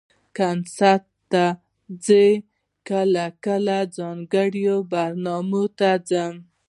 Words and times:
کنسرټ 0.37 1.03
ته 1.31 1.45
ځئ؟ 2.05 2.29
کله 2.89 3.25
کله، 3.45 3.77
ځانګړو 3.97 4.75
برنامو 4.91 5.63
ته 5.77 5.89
ځم 6.09 6.35